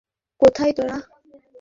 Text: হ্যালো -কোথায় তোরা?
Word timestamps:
হ্যালো 0.03 0.39
-কোথায় 0.41 0.73
তোরা? 0.77 0.97